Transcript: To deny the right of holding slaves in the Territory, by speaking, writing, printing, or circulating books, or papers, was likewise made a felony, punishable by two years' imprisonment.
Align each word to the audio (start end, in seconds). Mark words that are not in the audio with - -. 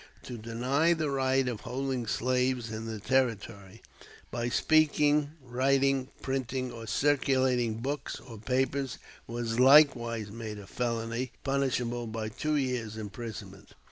To 0.23 0.35
deny 0.35 0.93
the 0.93 1.11
right 1.11 1.47
of 1.47 1.59
holding 1.61 2.07
slaves 2.07 2.71
in 2.71 2.87
the 2.87 2.99
Territory, 2.99 3.83
by 4.31 4.49
speaking, 4.49 5.33
writing, 5.43 6.09
printing, 6.23 6.71
or 6.71 6.87
circulating 6.87 7.75
books, 7.81 8.19
or 8.19 8.39
papers, 8.39 8.97
was 9.27 9.59
likewise 9.59 10.31
made 10.31 10.57
a 10.57 10.65
felony, 10.65 11.33
punishable 11.43 12.07
by 12.07 12.29
two 12.29 12.55
years' 12.55 12.97
imprisonment. 12.97 13.75